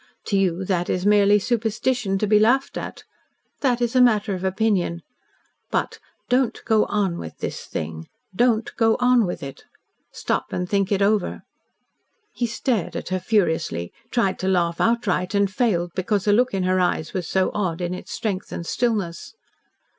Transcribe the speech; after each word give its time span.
To 0.29 0.35
you 0.35 0.65
that 0.65 0.89
is 0.89 1.05
merely 1.05 1.37
superstition 1.37 2.17
to 2.17 2.25
be 2.25 2.39
laughed 2.39 2.75
at. 2.75 3.03
That 3.59 3.81
is 3.83 3.95
a 3.95 4.01
matter 4.01 4.33
of 4.33 4.43
opinion. 4.43 5.03
But 5.69 5.99
don't 6.27 6.59
go 6.65 6.85
on 6.85 7.19
with 7.19 7.37
this 7.37 7.65
thing 7.67 8.07
DON'T 8.35 8.75
GO 8.77 8.95
ON 8.99 9.27
WITH 9.27 9.43
IT. 9.43 9.65
Stop 10.11 10.51
and 10.53 10.67
think 10.67 10.91
it 10.91 11.03
over." 11.03 11.43
He 12.33 12.47
stared 12.47 12.95
at 12.95 13.09
her 13.09 13.19
furiously 13.19 13.93
tried 14.09 14.39
to 14.39 14.47
laugh 14.47 14.81
outright, 14.81 15.35
and 15.35 15.51
failed 15.53 15.91
because 15.93 16.25
the 16.25 16.33
look 16.33 16.55
in 16.55 16.63
her 16.63 16.79
eyes 16.79 17.13
was 17.13 17.27
so 17.27 17.51
odd 17.53 17.79
in 17.79 17.93
its 17.93 18.11
strength 18.11 18.51
and 18.51 18.65
stillness. 18.65 19.35